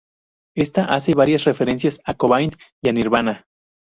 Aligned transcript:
Ésta 0.57 0.85
hace 0.85 1.13
varias 1.13 1.43
referencias 1.43 1.99
a 2.05 2.15
Cobain 2.15 2.49
y 2.81 2.89
a 2.89 2.93
Nirvana. 2.93 3.45